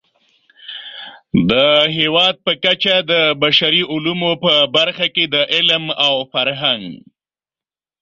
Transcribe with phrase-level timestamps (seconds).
[1.49, 1.51] د
[1.97, 3.13] هېواد په کچه د
[3.43, 6.83] بشري علومو په برخه کې د علم او فرهنګ